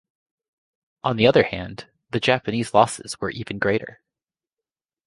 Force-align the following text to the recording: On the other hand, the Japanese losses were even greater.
On 1.03 1.15
the 1.15 1.27
other 1.27 1.43
hand, 1.43 1.85
the 2.09 2.19
Japanese 2.19 2.73
losses 2.73 3.21
were 3.21 3.29
even 3.29 3.59
greater. 3.59 4.01